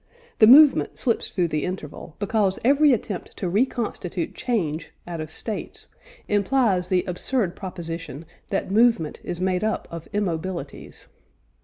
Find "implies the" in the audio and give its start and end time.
6.27-7.03